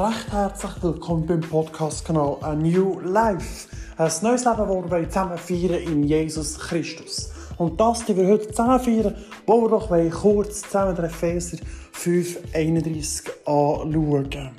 [0.00, 3.68] recht herzlich willkommen beim Podcast-Kanal A New Life.
[3.98, 7.30] Ein neues Leben, das wir zusammen feiern in Jesus Christus.
[7.58, 11.58] Und das, die wir heute zusammen feiern, wollen wir doch kurz zusammen den Epheser
[11.92, 14.50] 5,31 anschauen.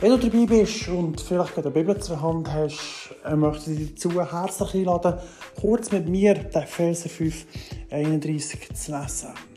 [0.00, 3.94] Wenn du dabei bist und vielleicht eine Bibel zur Hand hast, äh, möchte ich dich
[3.94, 5.20] dazu herzlich einladen,
[5.60, 9.55] kurz mit mir den Epheser 5,31 zu lesen.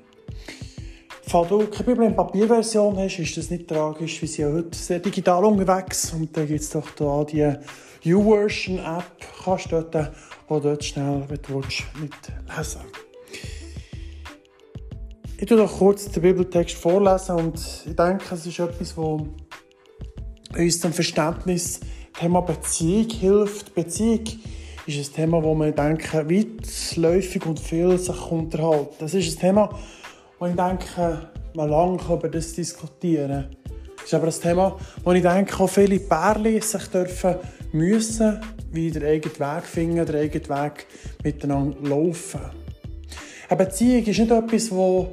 [1.31, 4.19] Falls du keine Bibel in Papierversion hast, ist das nicht tragisch.
[4.19, 7.53] Wir sind ja heute sehr digital unterwegs und da gibt es doch da die
[8.01, 9.03] YouVersion-App.
[9.43, 10.11] Kannst du dort,
[10.47, 12.81] wo dort schnell, wenn du willst, mitlesen.
[15.37, 20.81] Ich tue noch kurz den Bibeltext vorlesen und ich denke, es ist etwas, das uns
[20.81, 21.79] zum Verständnis
[22.19, 23.75] Thema Beziehung hilft.
[23.75, 24.23] Beziehung
[24.87, 28.89] ist ein Thema, wo man denke, weitläufig und viel sich unterhält.
[28.97, 29.69] Das ist ein Thema,
[30.39, 33.55] und ich denke, man lange über das diskutieren
[33.97, 37.35] Das ist aber ein Thema, wo ich denke, auch viele Pärchen sich dürfen
[37.71, 38.39] müssen,
[38.71, 40.87] wie den eigenen Weg finden, den eigenen Weg
[41.23, 42.41] miteinander laufen.
[43.49, 45.05] Eine Beziehung ist nicht etwas, das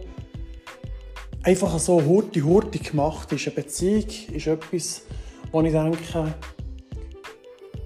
[1.42, 3.46] einfach so hurti hurti gemacht ist.
[3.46, 5.02] Eine Beziehung ist etwas,
[5.52, 6.34] wo ich denke,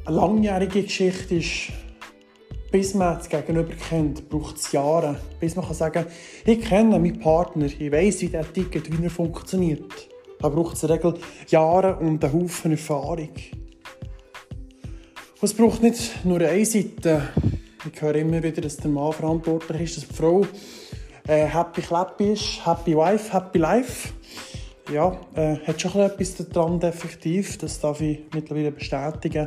[0.05, 1.73] eine langjährige Geschichte ist,
[2.71, 5.17] bis man es gegenüber kennt, braucht es Jahre.
[5.41, 6.07] Bis man kann sagen
[6.45, 10.09] ich kenne meinen Partner, ich weiß, wie der tickt, wie er funktioniert.
[10.41, 11.15] Da braucht es in der Regel
[11.49, 13.29] Jahre und einen Haufen Erfahrung.
[15.41, 17.29] Und es braucht nicht nur eine Seite.
[17.93, 20.47] Ich höre immer wieder, dass der Mann verantwortlich ist, dass die Frau
[21.27, 24.11] äh, happy clappy ist, happy wife, happy life.
[24.93, 29.47] Ja, äh, hat schon etwas daran effektiv, das darf ich mittlerweile bestätigen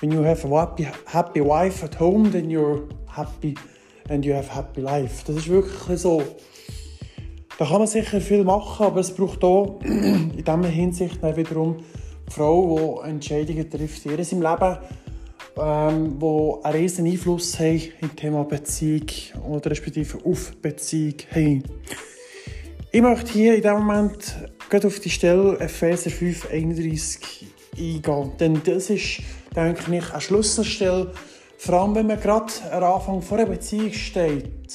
[0.00, 3.56] when you have a happy, happy wife at home, then you're happy
[4.08, 5.24] and you have happy life.
[5.26, 6.22] Das ist wirklich so.
[7.58, 11.84] Da kann man sicher viel machen, aber es braucht auch in dieser Hinsicht wiederum eine
[12.30, 14.78] Frau, die Entscheidungen trifft in ihrem Leben,
[15.56, 19.06] ähm, die einen riesen Einfluss haben im Thema Beziehung
[19.48, 21.64] oder respektive auf Beziehung haben.
[22.92, 24.36] Ich möchte hier in diesem Moment
[24.70, 27.46] auf die Stelle Epheser 5, 31
[27.76, 29.20] eingehen, denn das ist
[29.54, 31.12] denke ich, eine Schlüsselstelle,
[31.58, 34.72] vor allem wenn man gerade am Anfang vor einer Beziehung steht.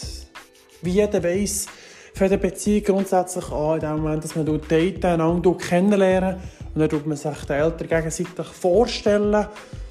[0.81, 1.67] Wie jeder weiß,
[2.13, 6.35] fängt eine Beziehung grundsätzlich an, in dem Moment, dass man daten, einander kennenlernen
[6.73, 9.47] und dann tut man sich den Eltern gegenseitig vorstellen,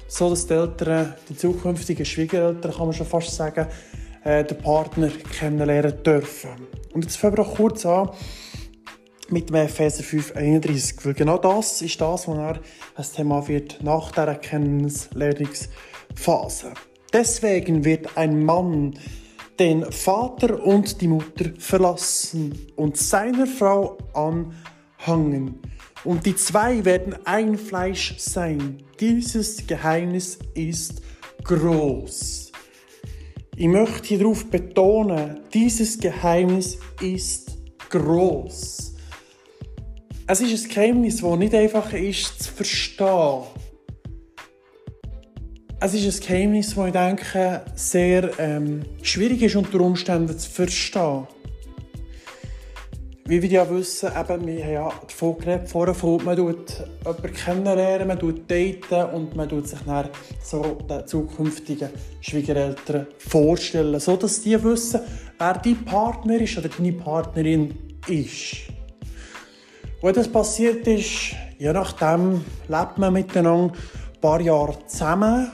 [0.07, 3.67] so dass die Eltern, die zukünftigen Schwiegereltern, kann man schon fast sagen,
[4.23, 6.51] äh, den Partner kennenlernen dürfen.
[6.93, 8.09] Und jetzt fangen wir auch kurz an
[9.33, 11.05] mit dem Epheser 5, 31.
[11.05, 12.59] Weil genau das ist das, was er
[12.95, 16.73] ein Thema wird nach der Kennenlernungsphase.
[17.11, 18.93] Deswegen wird ein Mann
[19.59, 25.59] den Vater und die Mutter verlassen und seiner Frau anhangen.
[26.03, 28.81] Und die zwei werden ein Fleisch sein.
[28.99, 31.01] Dieses Geheimnis ist
[31.43, 32.51] groß.
[33.55, 37.55] Ich möchte hier darauf betonen, dieses Geheimnis ist
[37.89, 38.92] groß.
[40.25, 43.43] Es ist ein Geheimnis, das nicht einfach ist zu verstehen.
[45.81, 51.27] Es ist ein Geheimnis, das ich denke, sehr ähm, schwierig ist unter Umständen zu verstehen.
[53.25, 56.71] Wie wir ja wissen, eben, wir haben ja davon geredet, vorher, man tut
[57.05, 60.09] jemanden kennenlernen, man tut daten und man tut sich dann
[60.41, 61.89] so den zukünftigen
[62.21, 65.01] Schwiegereltern vorstellen, sodass die wissen,
[65.37, 67.73] wer dein Partner ist oder deine Partnerin
[68.07, 68.73] ist.
[70.03, 75.49] Als das passiert ist, je nachdem lebt man miteinander ein paar Jahre zusammen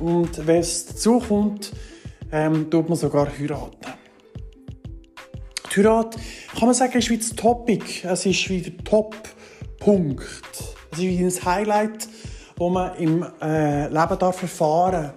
[0.00, 1.22] und wenn es dazu
[2.32, 3.92] ähm, tut man sogar heiraten.
[5.70, 6.16] Die Heirat,
[6.50, 10.24] kann man sagen, ist wie das Topic, es ist wie der Top-Punkt.
[10.90, 12.08] Es ist wie ein Highlight,
[12.58, 15.12] das man im äh, Leben darf erfahren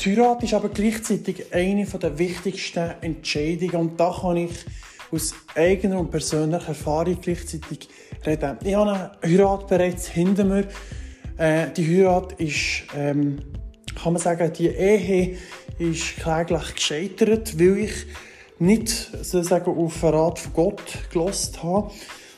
[0.00, 4.52] Die Heirat ist aber gleichzeitig eine der wichtigsten Entscheidungen und da kann ich
[5.10, 7.88] aus eigener und persönlicher Erfahrung gleichzeitig
[8.24, 8.58] reden.
[8.64, 10.68] Ich habe eine Heirat bereits hinter mir.
[11.38, 13.38] Äh, die Heirat ist, ähm,
[13.94, 15.36] kann man sagen, die Ehe
[15.78, 18.06] ist kläglich gescheitert, weil ich
[18.58, 20.82] nicht sozusagen auf Rat von Gott
[21.12, 21.90] gelost habe,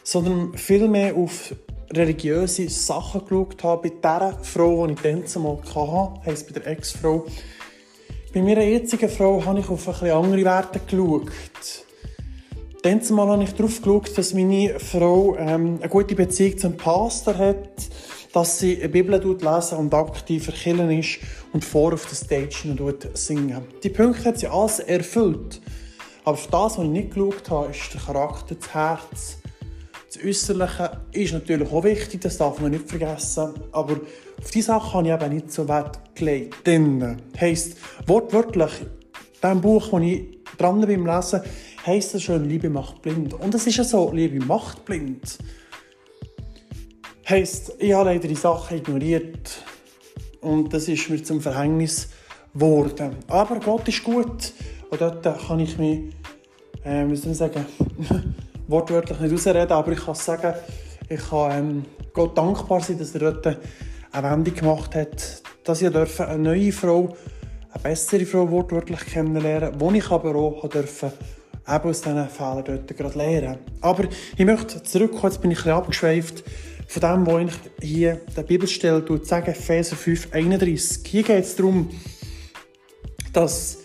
[0.02, 1.54] sondern vielmehr auf
[1.92, 3.90] religiöse Sachen geschaut habe.
[3.90, 7.26] Bei der Frau, die ich dann zumal hatte, heisst bei der Ex-Frau.
[8.34, 11.30] Bei meiner jetzigen Frau habe ich auf ein bisschen andere Werte geschaut.
[12.82, 17.36] Dann zumal habe ich darauf geschaut, dass meine Frau ähm, eine gute Beziehung zum Pastor
[17.36, 17.72] hat,
[18.32, 21.18] dass sie eine Bibel lesen und aktiv verkillen ist
[21.52, 23.62] und vor auf der Stage singen.
[23.82, 25.60] Die Punkte hat sie alles erfüllt.
[26.22, 29.38] Aber auf das, was ich nicht geschaut habe, ist der Charakter, das Herz,
[30.06, 33.54] das Äußerliche ist natürlich auch wichtig, das darf man nicht vergessen.
[33.72, 33.94] Aber
[34.40, 36.66] auf diese Sache habe ich eben nicht so Wert gelegt.
[36.66, 37.76] Denn, heisst,
[38.06, 38.86] wortwörtlich, in
[39.42, 41.40] diesem Buch, das ich dran beim Lesen,
[41.88, 43.34] heisst es schon, Liebe macht blind.
[43.34, 45.38] Und es ist ja so, Liebe macht blind.
[47.28, 49.62] Heisst, ich habe leider die Sache ignoriert.
[50.40, 52.10] Und das ist mir zum Verhängnis
[52.54, 53.16] geworden.
[53.26, 54.52] Aber Gott ist gut.
[54.90, 56.14] Und dort kann ich mich,
[56.84, 57.66] äh, soll ich sagen,
[58.68, 60.54] wortwörtlich nicht ausreden, aber ich kann sagen,
[61.08, 65.94] ich kann ähm, Gott dankbar sein, dass er dort eine Wendung gemacht hat, dass ich
[65.94, 67.16] eine neue Frau,
[67.72, 71.12] eine bessere Frau wortwörtlich kennenlernen durfte, die ich aber auch durfte,
[71.68, 73.58] eben aus diesen Fehlern dort gerade lernen.
[73.80, 74.04] Aber
[74.36, 76.44] ich möchte zurückkommen, jetzt bin ich ein bisschen abgeschweift,
[76.86, 81.06] von dem, was ich hier der Bibelstelle sagen, Epheser 5, 31.
[81.06, 81.90] Hier geht es darum,
[83.32, 83.78] dass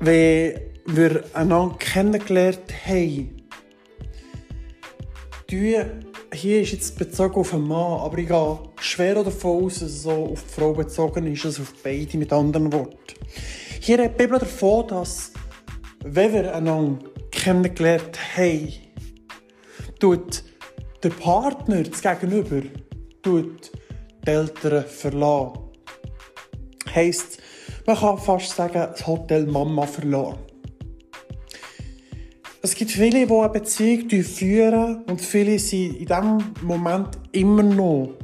[0.00, 3.42] wenn wir einander kennengelernt haben,
[6.36, 10.02] hier ist jetzt bezogen auf einen Mann, aber ich gehe schwer davon aus, dass es
[10.02, 12.96] so auf die Frau bezogen ist, als auf beide mit anderen Worten.
[13.80, 15.32] Hier redet die Bibel davon, dass,
[16.04, 18.72] wenn wir einander kennengelernt haben,
[19.98, 20.44] tut
[21.02, 22.62] der Partner, das Gegenüber,
[23.22, 23.72] tut
[24.26, 25.58] die Eltern verlassen.
[26.94, 27.38] Heisst,
[27.86, 30.38] man kann fast sagen, das Hotel Mama verloren.
[32.66, 38.14] Es gibt viele, die eine Beziehung führen und viele sind in diesem Moment immer noch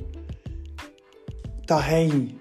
[1.64, 2.32] daheim.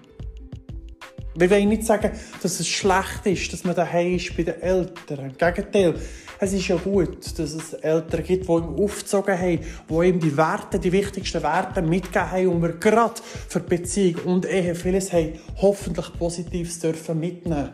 [1.36, 2.10] Wir wollen nicht sagen,
[2.42, 5.30] dass es schlecht ist, dass man daheim ist bei den Eltern.
[5.30, 5.94] Im Gegenteil,
[6.40, 10.36] es ist ja gut, dass es Eltern gibt, die ihm aufgezogen haben, die ihm die
[10.36, 15.38] Werte, die wichtigsten Werte mitgegeben haben und wir gerade für Beziehung und Ehe vieles haben
[15.58, 17.68] hoffentlich Positives dürfen mitnehmen.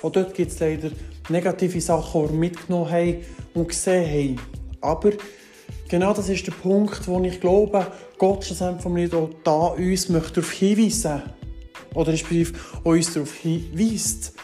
[0.00, 0.90] Auch dort gibt es leider
[1.28, 3.16] negative Sachen, mitgenommen haben
[3.54, 4.40] und gesehen haben.
[4.80, 5.12] Aber
[5.88, 7.86] genau das ist der Punkt, wo ich glaube,
[8.18, 11.22] Gott schlussendlich auch da uns möchte darauf hinweisen
[11.94, 14.34] oder respektive uns darauf hinweist.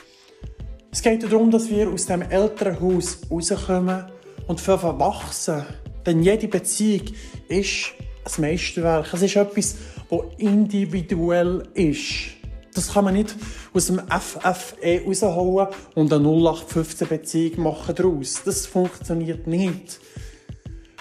[0.93, 4.07] Es geht darum, dass wir aus dem Elternhaus rauskommen
[4.49, 5.65] und wachsen.
[6.05, 7.03] Denn jede Beziehung
[7.49, 7.93] ist
[8.25, 9.13] ein Meisterwerk.
[9.13, 9.77] Es ist etwas,
[10.11, 12.40] das individuell ist.
[12.81, 13.37] Das kann man nicht
[13.75, 18.41] aus dem FFE rausholen und eine 0815-Beziehung machen daraus.
[18.43, 20.01] Das funktioniert nicht.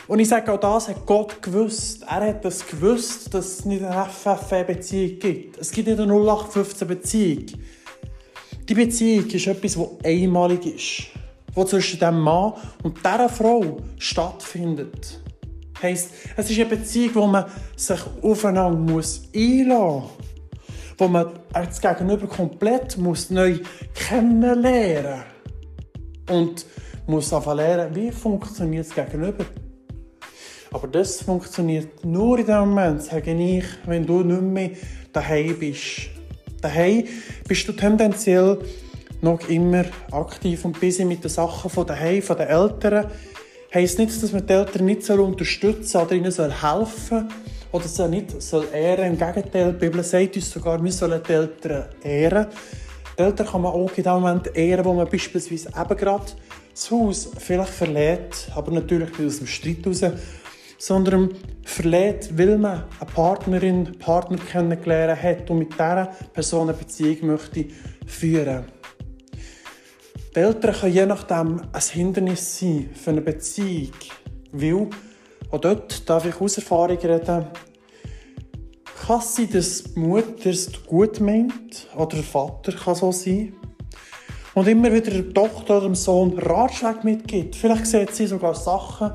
[0.05, 2.01] Und ich sage, auch das hat Gott gewusst.
[2.01, 5.57] Er hat das gewusst, dass es nicht eine FFE-Beziehung gibt.
[5.57, 7.45] Es gibt nicht eine 0815-Beziehung.
[8.67, 11.07] Die Beziehung ist etwas, das einmalig ist,
[11.55, 15.21] das zwischen dem Mann und dieser Frau stattfindet.
[15.81, 17.45] Heißt, es ist eine Beziehung, wo man
[17.77, 20.09] sich aufeinander muss einlassen muss,
[20.99, 23.59] wo man das Gegenüber komplett muss neu
[23.95, 25.23] kennenlernen
[26.29, 26.65] und
[27.07, 29.45] muss einfach lernen, wie funktioniert das Gegenüber.
[30.71, 34.71] Aber das funktioniert nur in dem Moment, sage ich, wenn du nicht mehr
[35.11, 36.09] daheim bist
[36.61, 37.05] daheim
[37.47, 38.59] bist du tendenziell
[39.21, 43.11] noch immer aktiv und busy mit den Sachen von daheim, von den Eltern.
[43.73, 46.49] Heißt nicht, dass man die Eltern nicht unterstützen soll oder ihnen helfen
[46.99, 47.27] soll
[47.71, 49.13] oder sie nicht soll ehren.
[49.13, 52.47] Im Gegenteil, die Bibel sagt uns sogar, wir sollen die Eltern ehren.
[53.17, 56.25] Die Eltern kann man auch in dem Moment ehren, wo man beispielsweise eben gerade
[56.73, 60.01] das Haus vielleicht verlässt, aber natürlich nicht aus dem Streit heraus,
[60.77, 61.29] sondern
[61.63, 67.27] verlädt, weil man eine Partnerin, einen Partner kennengelernt hat und mit dieser Person eine Beziehung
[67.27, 67.65] möchte
[68.07, 68.65] führen.
[70.35, 73.91] Die Eltern können je nachdem ein Hindernis sein für eine Beziehung,
[74.53, 74.87] weil,
[75.51, 77.47] auch dort darf ich aus Erfahrung reden,
[79.05, 83.53] kann es sein, dass die Mutter es gut meint oder der Vater kann so sein
[84.53, 87.55] und immer wieder der Tochter oder dem Sohn Ratschläge mitgibt.
[87.55, 89.11] Vielleicht sieht sie sogar Sachen,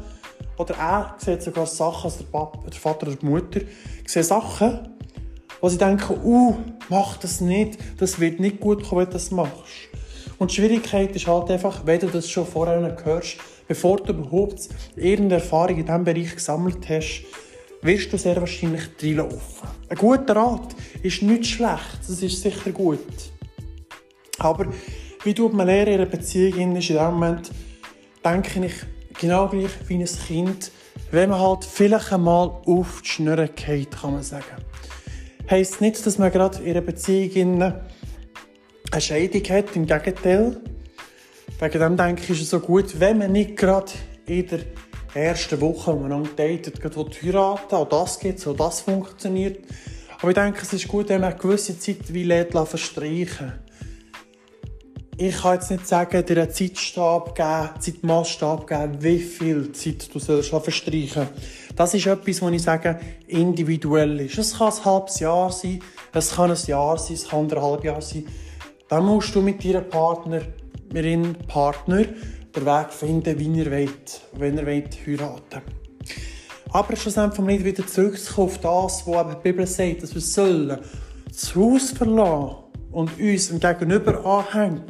[0.56, 3.60] oder er sieht sogar Sachen, als der, Papa, der Vater oder die Mutter
[4.06, 4.88] sehen Sachen,
[5.60, 6.56] wo sie denken, uh,
[6.88, 9.88] mach das nicht, das wird nicht gut kommen, wenn du das machst.
[10.38, 13.36] Und die Schwierigkeit ist halt einfach, wenn du das schon vorher hörst,
[13.68, 17.24] bevor du überhaupt irgendeine Erfahrung in diesem Bereich gesammelt hast,
[17.82, 19.68] wirst du sehr wahrscheinlich reinlaufen.
[19.88, 22.98] Ein guter Rat ist nicht schlecht, das ist sicher gut.
[24.38, 24.66] Aber
[25.22, 27.50] wie du man lernen in einer Beziehung ist, in dem Moment,
[28.24, 28.74] denke ich,
[29.20, 30.70] genau gleich wie ein Kind,
[31.10, 34.44] wenn man halt vielleicht einmal auf die Schnürre geht, kann man sagen.
[35.50, 40.60] Heißt nicht, dass man gerade in einer Beziehung eine Scheidung hat, im Gegenteil.
[41.64, 43.90] Wegen dem denke ich, ist es so gut, wenn man nicht gerade
[44.26, 44.60] in der
[45.14, 49.64] ersten Woche, wo man dann datet, gerade heiraten auch das geht, so das funktioniert.
[50.18, 53.54] Aber ich denke, es ist gut, wenn man eine gewisse Zeit wie lädt verstreichen
[55.16, 60.18] ich kann jetzt nicht sagen, dir einen Zeitstab geben, Zeitmaßstab geben, wie viel Zeit du
[60.18, 61.28] sollst verstreichen
[61.76, 64.36] Das ist etwas, was ich sage, individuell ist.
[64.36, 65.80] Es kann ein halbes Jahr sein,
[66.12, 68.26] es kann ein Jahr sein, es kann anderthalb Jahr sein.
[68.88, 70.42] Dann musst du mit deinem Partner,
[70.94, 72.04] mit deinem Partner
[72.54, 75.60] den Weg finden, wie ihr wollt, wenn ihr wollt heiraten
[76.70, 80.78] Aber schlussendlich nicht wieder zurückzukommen auf das, was die Bibel sagt, dass wir sollen
[81.26, 82.54] das Haus verlassen
[82.92, 84.84] und uns dem Gegenüber anhängen,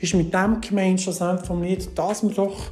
[0.00, 2.70] ist mit dem gemeint schlussendlich nicht, dass wir doch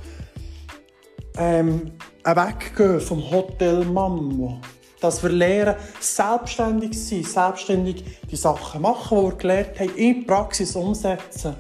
[1.36, 1.90] ähm,
[2.24, 4.60] weggehen vom Hotel Mama.
[5.00, 10.14] Dass wir lernen, selbstständig zu sein, selbstständig die Sachen machen, die wir gelernt haben, in
[10.14, 11.56] die Praxis umsetzen.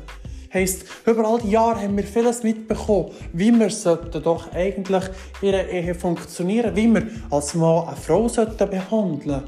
[0.52, 5.04] Heisst, über all die Jahre haben wir vieles mitbekommen, wie wir sollten doch eigentlich
[5.42, 9.42] in einer Ehe funktionieren, wie wir als Mann eine Frau sollten behandeln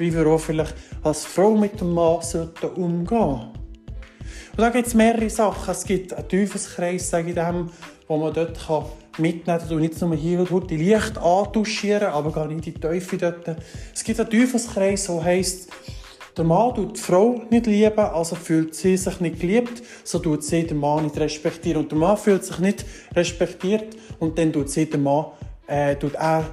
[0.00, 3.52] wie wir auch vielleicht als Frau mit dem Mann sollten umgehen Und
[4.56, 5.70] da gibt es mehrere Sachen.
[5.70, 7.70] Es gibt einen Teufelskreis, sage ich dem,
[8.08, 8.86] wo man dort kann
[9.18, 9.78] mitnehmen kann.
[9.78, 13.56] Nicht nur hier und die Licht antuschieren, aber gar nicht die Teufel dort.
[13.94, 15.70] Es gibt einen Teufelskreis, der heisst,
[16.40, 20.42] der Mann tut die Frau nicht lieben, also fühlt sie sich nicht geliebt, so tut
[20.42, 21.82] sie den Mann nicht respektieren.
[21.82, 25.26] Und der Mann fühlt sich nicht respektiert und dann tut sie den Mann,
[25.66, 26.46] äh, tut er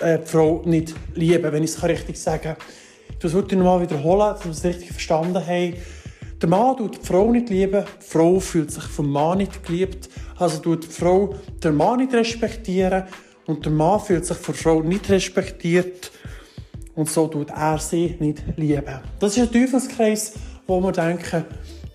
[0.00, 2.56] äh, die Frau nicht lieben, wenn ich es richtig sagen kann.
[3.20, 5.74] Das würde ich nochmal wiederholen, dass wir es richtig verstanden haben.
[6.42, 10.08] Der Mann tut die Frau nicht lieben, die Frau fühlt sich vom Mann nicht geliebt,
[10.40, 13.04] also tut die Frau den Mann nicht respektieren
[13.46, 16.10] und der Mann fühlt sich von der Frau nicht respektiert
[16.94, 19.00] und so tut er sie nicht lieben.
[19.18, 20.34] Das ist ein Teufelskreis,
[20.66, 21.44] wo wir denken,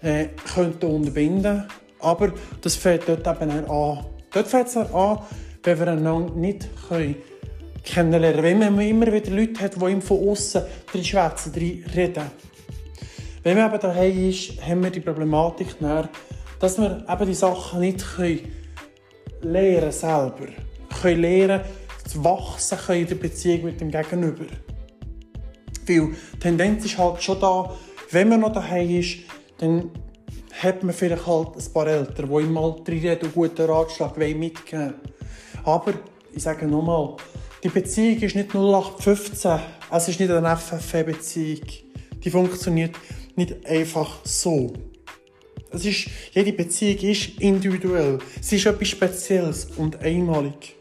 [0.01, 1.63] äh, könnte unterbinden,
[2.00, 4.06] aber das fängt dort eben an.
[4.32, 5.20] Dort fängt es an,
[5.63, 7.16] wenn wir einander nicht können
[7.84, 8.44] kennenlernen.
[8.44, 12.32] Wenn man immer wieder Leute hat, die ihm von außen drin schwätzen, drin reden.
[13.44, 15.75] Wenn man eben daheim ist, haben wir die Problematik,
[16.60, 18.39] dass wir eben die Sachen nicht können
[19.42, 20.48] lernen selber.
[21.01, 21.62] Können lernen,
[22.08, 24.46] zu wachsen können in der Beziehung mit dem Gegenüber.
[25.88, 27.72] Weil die Tendenz ist halt schon da,
[28.12, 29.20] wenn man noch daheim ist,
[29.58, 29.91] dann
[30.62, 34.96] hat man vielleicht halt ein paar Eltern, die ihm mal reinreden und guten Ratschlag mitgeben.
[35.63, 35.94] Aber,
[36.34, 37.15] ich sage nochmal,
[37.63, 39.60] die Beziehung ist nicht 0815,
[39.91, 41.62] es ist nicht eine FFP-Beziehung.
[42.24, 42.96] Die funktioniert
[43.36, 44.74] nicht einfach so.
[45.72, 48.20] Es ist, jede Beziehung ist individuell.
[48.41, 50.75] Sie ist etwas Spezielles und einmalig.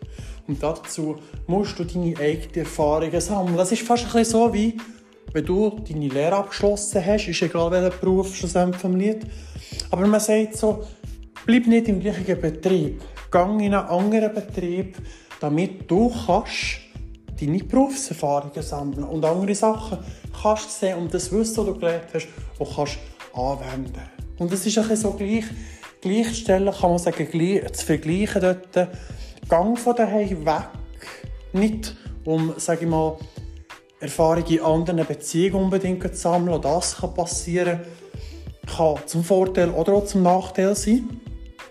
[0.47, 3.57] Und dazu musst du deine eigenen Erfahrungen sammeln.
[3.57, 4.77] Das ist fast ein bisschen so, wie
[5.33, 9.27] wenn du deine Lehre abgeschlossen hast, ist egal welcher Beruf schlussendlich vom Lied.
[9.91, 10.85] Aber man sagt so,
[11.45, 13.03] bleib nicht im gleichen Betrieb.
[13.31, 14.97] Gang in einen anderen Betrieb,
[15.41, 16.81] damit du kannst
[17.41, 19.99] deine Berufserfahrungen sammeln und andere Sachen
[20.41, 22.29] kannst sehen und das Wissen, das du gelernt hast,
[22.59, 22.99] auch kannst
[23.35, 24.03] anwenden.
[24.39, 25.45] Und es ist ein so gleich,
[26.01, 28.89] gleichstellen, kann man sagen, gleich, zu vergleichen dort.
[29.49, 30.69] Gang von daheim weg,
[31.53, 33.17] nicht um, sage ich mal,
[34.01, 36.55] Erfahrungen in anderen Beziehungen unbedingt zu sammeln.
[36.55, 37.81] Auch das kann passieren.
[38.67, 41.21] Kann zum Vorteil oder auch zum Nachteil sein.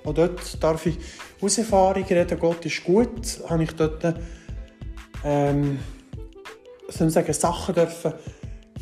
[0.04, 0.98] Auch dort darf ich
[1.42, 4.16] aus Erfahrung reden, Gott ist gut, habe ich dort
[5.24, 5.80] ähm,
[6.88, 8.14] soll sagen, Sachen dürfen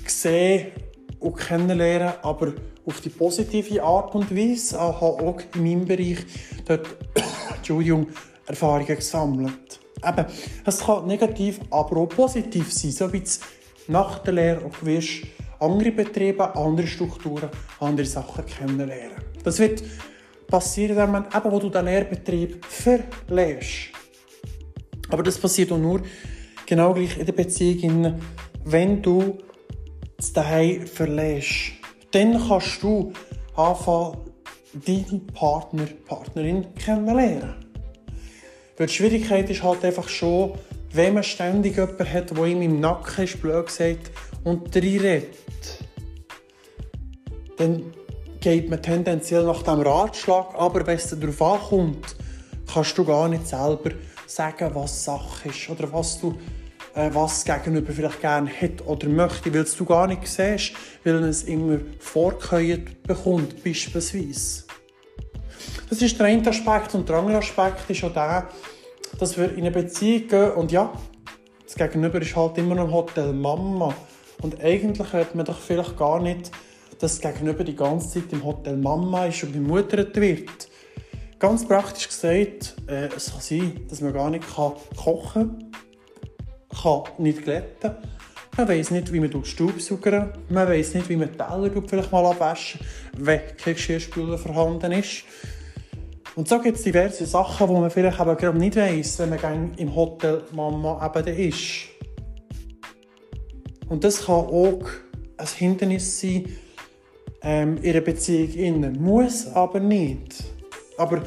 [0.06, 0.72] sehen
[1.20, 2.54] und kennenlernen, aber
[2.86, 4.76] auf die positive Art und Weise.
[4.76, 6.20] Ich habe auch in meinem Bereich
[6.66, 6.88] dort
[7.56, 8.08] Entschuldigung,
[8.46, 9.80] Erfahrungen gesammelt.
[10.06, 10.26] Eben,
[10.66, 13.40] es kann negativ, aber auch positiv sein, so wie es
[13.88, 15.24] nach der Lehre auch wirst
[15.60, 19.18] andere Betriebe, andere Strukturen, andere Sachen kennenlernen.
[19.44, 19.84] Das wird
[20.48, 23.92] passieren, wenn man eben, wo du den Lehrbetrieb verlässt.
[25.10, 26.02] Aber das passiert auch nur
[26.66, 28.20] genau gleich in der Beziehung,
[28.66, 29.38] wenn du
[30.18, 31.74] das Daheim verlässt.
[32.12, 33.14] Dann kannst du
[33.56, 34.18] anfangen,
[34.86, 37.63] deine Partner, Partnerin kennenlernen.
[38.78, 40.54] Weil die Schwierigkeit ist halt einfach schon,
[40.92, 44.12] wenn man ständig jemanden hat, der ihm im Nacken ist, blöd gesagt,
[44.44, 45.36] und redet,
[47.58, 47.94] dann
[48.40, 52.16] geht man tendenziell nach dem Ratschlag, aber wenn es darauf ankommt,
[52.72, 53.92] kannst du gar nicht selber
[54.28, 56.36] sagen, was Sache ist oder was du
[56.96, 61.44] äh, was Gegenüber vielleicht gerne hat oder möchte, weil du gar nicht siehst, weil es
[61.44, 64.64] immer vorgehört bekommt, beispielsweise.
[65.90, 68.48] Das ist der eine Aspekt und der andere Aspekt ist auch der,
[69.20, 70.92] dass wir in eine Beziehung gehen und ja,
[71.64, 73.94] das Gegenüber ist halt immer noch ein Hotel Mama
[74.42, 76.52] und eigentlich hört man doch vielleicht gar nicht
[77.04, 80.70] dass das Gegenüber die ganze Zeit im Hotel Mama ist und bemuttert wird.
[81.38, 85.70] Ganz praktisch gesagt, äh, es kann sein, dass man gar nicht kann kochen
[86.82, 87.92] kann, nicht glätten,
[88.56, 92.80] Man weiß nicht, wie man Staubsauger, man weiß nicht, wie man Teller vielleicht mal abwaschen,
[93.18, 95.24] wenn kein Geschirrspüler vorhanden ist.
[96.36, 99.74] Und so gibt es diverse Sachen, die man vielleicht aber gerade nicht weiß, wenn man
[99.76, 101.90] im Hotel Mama eben ist.
[103.88, 104.82] Und das kann auch
[105.38, 106.50] ein Hindernis sein
[107.44, 108.50] ähm, in einer Beziehung.
[108.54, 109.02] Innen.
[109.02, 110.44] Muss aber nicht.
[110.98, 111.22] Aber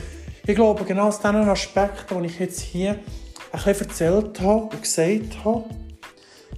[0.45, 2.99] ich glaube, genau aus diesen Aspekten, die ich jetzt hier
[3.53, 5.65] ein bisschen erzählt habe und gesagt habe,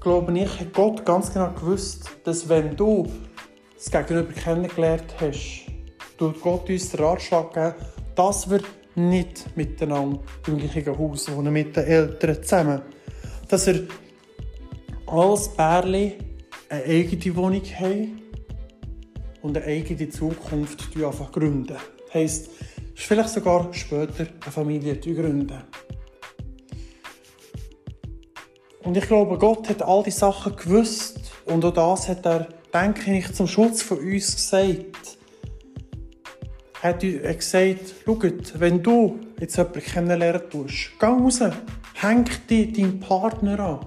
[0.00, 3.10] glaube ich, hat Gott ganz genau gewusst, dass wenn du
[3.76, 5.66] das Gegenüber kennengelernt hast,
[6.16, 7.74] tut Gott uns den Ratschlag geben,
[8.18, 8.60] dass wir
[8.96, 12.82] nicht miteinander im gleichen Haus wohnen, mit den Eltern zusammen.
[13.48, 13.82] Dass er
[15.06, 16.18] als Bärli
[16.68, 18.22] eine eigene Wohnung haben
[19.42, 21.76] und eine eigene Zukunft einfach gründen.
[22.06, 22.50] Das heisst,
[22.96, 25.62] vielleicht sogar später eine Familie gründen.
[28.82, 33.16] Und ich glaube, Gott hat all die Sachen gewusst und auch das hat er, denke
[33.16, 35.17] ich, zum Schutz von uns gesagt.
[36.80, 38.18] Er hat gesagt, schau,
[38.54, 41.40] wenn du jetzt jemanden kennenlernen tust, geh raus,
[41.94, 43.86] häng dich deinem Partner an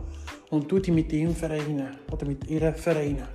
[0.50, 3.28] und tu dich mit ihm vereinen oder mit ihr vereinen.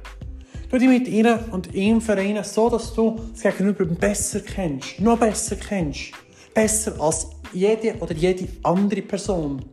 [0.70, 5.18] Tu dich mit ihr und ihm vereinen, so dass du das Gegenüber besser kennst, noch
[5.18, 6.12] besser kennst.
[6.52, 9.64] Besser als jede oder jede andere Person.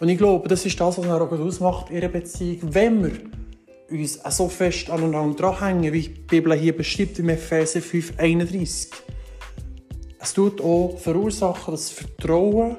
[0.00, 3.37] Und ich glaube, das ist das, was auch ausmacht in einer Beziehung, wenn wir
[3.90, 8.90] uns so fest aneinander dranhängen, wie die Bibel hier beschreibt im Epheser 5, 31.
[10.20, 12.76] Es tut auch verursachen, dass Vertrauen,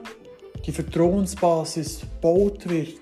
[0.66, 3.00] die Vertrauensbasis gebaut wird.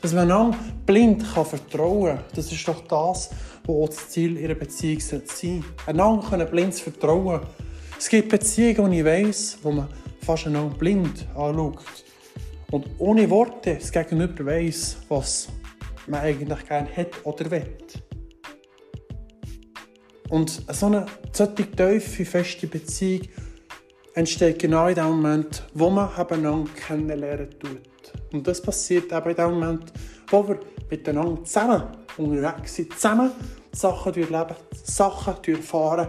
[0.00, 3.30] Dass man einander blind kann vertrauen kann, das ist doch das,
[3.66, 5.64] was das Ziel ihrer Beziehung sein sollte.
[5.86, 7.40] Einander blind vertrauen.
[7.98, 9.88] Es gibt Beziehungen, die ich weiss, wo man
[10.24, 12.04] fast einander blind anschaut.
[12.70, 15.48] Und ohne Worte das Gegenüber weiss, was
[16.06, 17.76] man eigentlich gerne hat oder will.
[20.28, 23.28] Und so eine solche tiefe, feste Beziehung
[24.14, 28.12] entsteht genau in dem Moment, wo man einander kennenlernen tut.
[28.32, 29.92] Und das passiert eben in dem Moment,
[30.28, 31.82] wo wir miteinander zusammen
[32.16, 33.30] unterwegs sind, zusammen
[33.72, 36.08] Sachen durchleben, Sachen durchfahren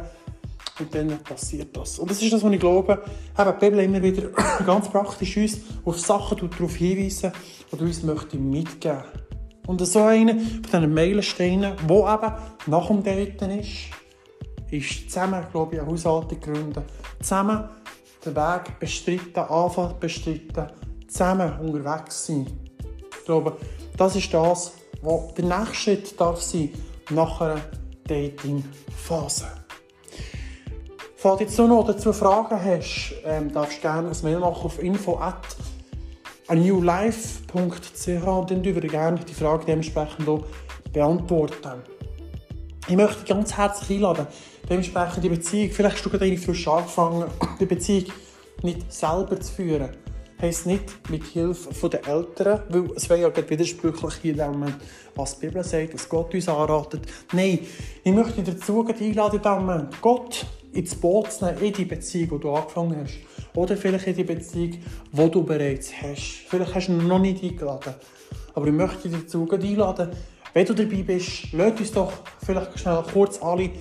[0.79, 1.99] und dann passiert das.
[1.99, 3.03] Und das ist das, was ich glaube,
[3.37, 4.29] eben die Bibel immer wieder
[4.65, 7.31] ganz praktisch uns auf Sachen darauf hinweisen
[7.71, 9.03] oder uns möchte mitgeben.
[9.65, 12.33] Und so einer von diesen Meilensteinen, der eben
[12.67, 13.69] nach dem Daten ist,
[14.71, 16.83] ist zusammen, glaube ich, eine Haushaltung gründen.
[17.21, 17.69] Zusammen
[18.25, 20.67] den Weg bestreiten, Anfang bestreiten,
[21.07, 22.47] zusammen unterwegs sein.
[23.19, 23.57] Ich glaube,
[23.97, 26.69] das ist das, was der nächste Schritt darf sein
[27.09, 27.61] nach einer
[28.07, 29.45] Dating-Phase.
[31.15, 34.81] Falls du jetzt noch dazu Fragen hast, ähm, darfst du gerne ein Mail machen auf
[34.83, 35.21] info@
[36.49, 40.43] newlife.ch und dann würde ich gerne die Frage dementsprechend auch
[40.91, 41.81] beantworten.
[42.87, 44.27] Ich möchte dich ganz herzlich einladen,
[44.69, 47.25] dementsprechend die Beziehung, vielleicht hast du gerade frisch angefangen,
[47.59, 48.11] die Beziehung
[48.61, 49.89] nicht selber zu führen.
[50.41, 54.73] Heißt nicht mit Hilfe der Eltern, weil es wäre ja gerade widersprüchlich in dem
[55.15, 57.03] was die Bibel sagt, was Gott uns anratet.
[57.31, 57.59] Nein,
[58.03, 61.85] ich möchte dich dazu einladen in dem Moment, Gott ins Boot zu nehmen, in die
[61.85, 63.13] Beziehung, die du angefangen hast.
[63.55, 64.77] Oder vielleicht in die Beziehung,
[65.11, 66.45] die du bereits hast.
[66.47, 67.93] Vielleicht hast du noch nicht eingeladen.
[68.55, 70.09] Aber ich möchte dich dazu einladen,
[70.53, 72.13] wenn du dabei bist, lass uns doch
[72.45, 73.71] vielleicht schnell kurz alle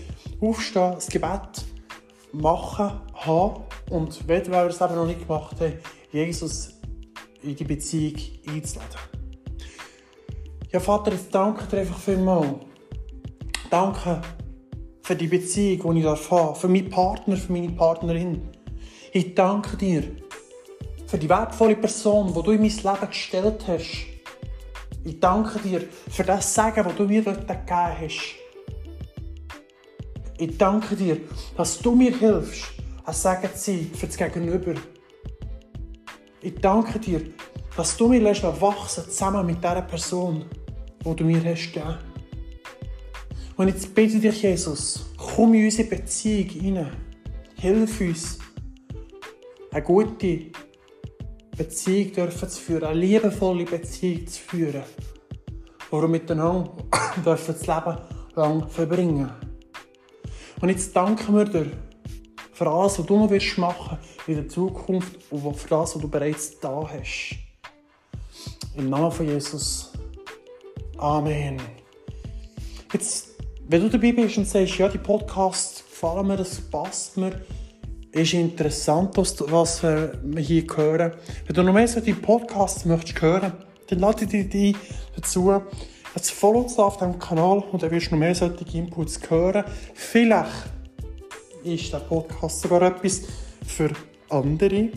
[0.40, 1.66] aufstehen, das Gebet
[2.32, 5.74] machen, haben und wenn wir es eben noch nicht gemacht haben,
[6.10, 6.80] Jesus
[7.42, 8.14] in die Beziehung
[8.48, 8.96] einzuladen.
[10.72, 12.56] Ja, Vater, ich danke dir einfach vielmals.
[13.68, 14.22] Danke
[15.02, 18.48] für die Beziehung, die ich habe, für meinen Partner, für meine Partnerin.
[19.14, 20.04] Ich danke dir
[21.06, 24.06] für die wertvolle Person, die du in mein Leben gestellt hast.
[25.04, 28.34] Ich danke dir für das Segen, das du mir gegeben hast.
[30.38, 31.18] Ich danke dir,
[31.58, 32.64] dass du mir hilfst,
[33.04, 34.80] ein Segen zu sein für das Gegenüber.
[36.40, 37.20] Ich danke dir,
[37.76, 40.46] dass du mir lässt wachsen zusammen mit dieser Person,
[41.04, 41.98] die du mir hast gegeben.
[43.58, 46.96] Und jetzt bitte dich, Jesus, komm in unsere Beziehung hinein.
[47.56, 48.38] Hilf uns,
[49.72, 50.50] eine gute
[51.56, 54.82] Beziehung dürfen zu führen, eine liebevolle Beziehung zu führen,
[55.90, 56.70] wo wir miteinander
[57.24, 57.98] dürfen das Leben
[58.34, 59.30] lang verbringen.
[60.60, 61.66] Und jetzt danken wir dir
[62.52, 66.08] für alles, was du noch wirst machen in der Zukunft und für das, was du
[66.08, 67.36] bereits da hast.
[68.76, 69.92] Im Namen von Jesus.
[70.98, 71.60] Amen.
[72.92, 73.30] Jetzt,
[73.68, 77.44] wenn du dabei bist und sagst, ja, die Podcasts gefallen mir, das passt mir,
[78.12, 81.12] ist interessant, was, wir hier hören.
[81.46, 83.52] Wenn du noch mehr so die Podcasts möchtest hören,
[83.88, 84.76] dann lade ich dich
[85.16, 85.62] dazu, ein
[86.14, 89.64] Follow zu auf diesem Kanal und dann wirst du noch mehr solche Inputs hören.
[89.94, 90.50] Vielleicht
[91.64, 93.22] ist der Podcast sogar etwas
[93.66, 93.90] für
[94.28, 94.90] andere.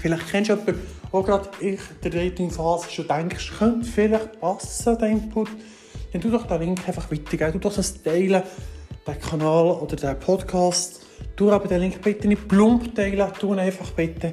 [0.00, 0.80] Vielleicht kennst du jemanden,
[1.12, 5.48] auch gerade in der Dating-Phase schon denkst, könnte vielleicht passen, der Input.
[6.12, 7.60] Dann tu doch den Link einfach weitergeben.
[7.60, 8.42] Du das teilen,
[9.06, 11.05] den Kanal oder den Podcast.
[11.36, 14.32] Du aber den Link bitte nicht plump teilen, tu einfach bitte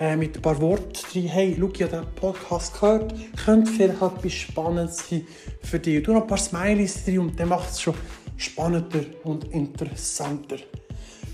[0.00, 1.28] äh, mit ein paar Worten drin.
[1.28, 5.24] Hey, schau, ich habe den Podcast gehört, könnte vielleicht etwas Spannendes sein
[5.62, 6.02] für dich.
[6.02, 7.94] Tu noch ein paar Smileys drin und dann macht es schon
[8.36, 10.56] spannender und interessanter.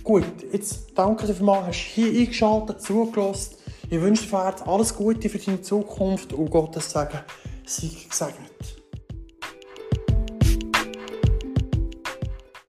[0.04, 3.56] Gut, jetzt danke dir vielmals, hast hier eingeschaltet, zugelassen.
[3.88, 7.20] Ich wünsche dir alles Gute für deine Zukunft und Gottes Segen
[7.64, 8.77] sei gesegnet.